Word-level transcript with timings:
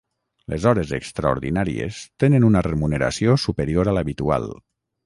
Les 0.53 0.63
hores 0.71 0.93
extraordinàries 0.97 2.01
tenen 2.25 2.49
una 2.51 2.65
remuneració 2.71 3.39
superior 3.47 3.93
a 3.95 3.99
l'habitual. 4.01 4.53